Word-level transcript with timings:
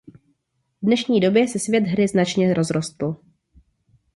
V 0.81 0.85
dnešní 0.85 1.19
době 1.19 1.47
se 1.47 1.59
svět 1.59 1.83
hry 1.83 2.07
značně 2.07 2.53
rozrostl. 2.53 3.15